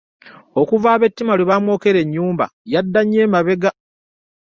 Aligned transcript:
Okuva 0.61 0.87
ab'ettima 0.95 1.33
lwe 1.35 1.47
baamwokera 1.49 1.99
ennyumba 2.01 2.45
yadda 2.71 2.99
nnyo 3.03 3.19
e 3.25 3.27
mabega. 3.33 3.71